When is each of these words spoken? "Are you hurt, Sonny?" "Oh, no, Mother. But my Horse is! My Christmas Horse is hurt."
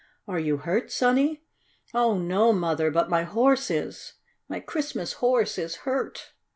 "Are 0.27 0.39
you 0.39 0.57
hurt, 0.57 0.91
Sonny?" 0.91 1.43
"Oh, 1.93 2.17
no, 2.17 2.51
Mother. 2.53 2.89
But 2.89 3.07
my 3.11 3.21
Horse 3.21 3.69
is! 3.69 4.13
My 4.49 4.59
Christmas 4.59 5.13
Horse 5.21 5.59
is 5.59 5.75
hurt." 5.85 6.33